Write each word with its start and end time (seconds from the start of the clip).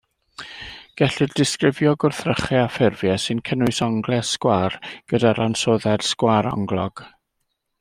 Gellir 1.01 1.29
disgrifio 1.41 1.91
gwrthrychau 2.03 2.61
a 2.61 2.71
ffurfiau 2.77 3.21
sy'n 3.25 3.43
cynnwys 3.51 3.83
onglau 3.89 4.25
sgwâr 4.31 4.79
gyda'r 5.13 5.45
ansoddair 5.47 6.09
sgwaronglog. 6.09 7.07